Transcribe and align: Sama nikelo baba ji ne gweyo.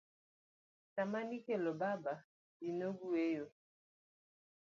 Sama 0.95 1.19
nikelo 1.29 1.71
baba 1.81 2.13
ji 2.59 2.69
ne 2.77 2.87
gweyo. 2.97 3.45